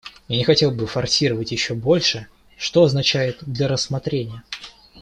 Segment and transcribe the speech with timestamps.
[0.27, 2.25] Я не хотел бы форсировать еще больше:
[2.57, 4.43] что означает "для рассмотрения"?